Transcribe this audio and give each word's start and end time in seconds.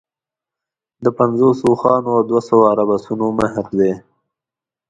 د 1.03 1.05
پنځوسو 1.17 1.63
اوښانو 1.69 2.09
او 2.17 2.21
دوه 2.29 2.41
سوه 2.49 2.63
عرب 2.71 2.89
اسونو 2.97 3.25
مهر 3.39 3.65
دی. 3.79 3.91